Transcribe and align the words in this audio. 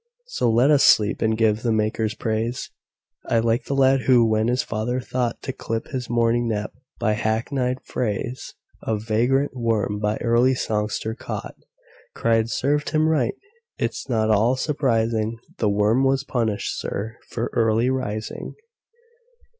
So 0.25 0.49
let 0.49 0.71
us 0.71 0.83
sleep, 0.83 1.21
and 1.21 1.37
give 1.37 1.61
the 1.61 1.71
Maker 1.71 2.07
praise.I 2.17 3.37
like 3.37 3.65
the 3.65 3.75
lad 3.75 4.01
who, 4.01 4.25
when 4.27 4.47
his 4.47 4.63
father 4.63 4.99
thoughtTo 4.99 5.55
clip 5.55 5.89
his 5.89 6.09
morning 6.09 6.47
nap 6.47 6.73
by 6.99 7.11
hackneyed 7.13 7.77
phraseOf 7.87 8.99
vagrant 8.99 9.51
worm 9.55 9.99
by 9.99 10.17
early 10.21 10.55
songster 10.55 11.13
caught, 11.13 11.53
Cried, 12.15 12.49
"Served 12.49 12.89
him 12.89 13.09
right!—it 13.09 13.93
's 13.93 14.09
not 14.09 14.31
at 14.31 14.35
all 14.35 14.55
surprising; 14.55 15.37
The 15.59 15.69
worm 15.69 16.03
was 16.03 16.23
punished, 16.23 16.79
sir, 16.81 17.17
for 17.29 17.51
early 17.53 17.91
rising!" 17.91 18.55